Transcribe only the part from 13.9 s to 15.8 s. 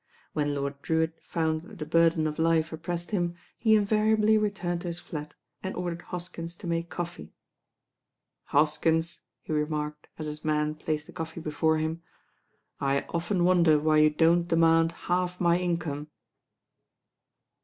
you don't demand half my